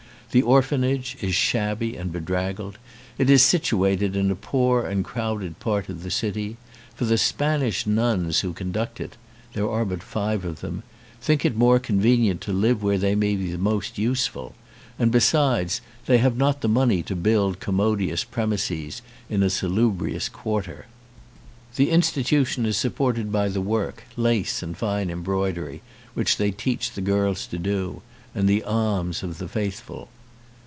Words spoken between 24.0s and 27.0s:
THE SIGHTS OF THE TOWN work, lace and fine embroidery, which they teach